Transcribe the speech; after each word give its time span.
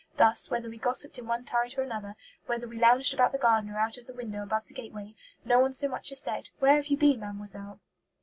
Thus, 0.17 0.49
whether 0.49 0.67
we 0.67 0.79
gossiped 0.79 1.19
in 1.19 1.27
one 1.27 1.45
turret 1.45 1.77
or 1.77 1.83
another, 1.83 2.15
whether 2.47 2.67
we 2.67 2.79
lounged 2.79 3.13
about 3.13 3.33
the 3.33 3.37
garden 3.37 3.69
or 3.69 3.77
out 3.77 3.97
of 3.99 4.07
the 4.07 4.15
window 4.15 4.41
above 4.41 4.65
the 4.65 4.73
gateway, 4.73 5.13
no 5.45 5.59
one 5.59 5.73
so 5.73 5.87
much 5.87 6.11
as 6.11 6.19
said, 6.19 6.49
'Where 6.57 6.77
have 6.77 6.87
you 6.87 6.97
been, 6.97 7.19
mademoiselle?'" 7.19 7.79